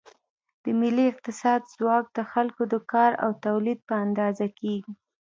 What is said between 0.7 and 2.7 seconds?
ملي اقتصاد ځواک د خلکو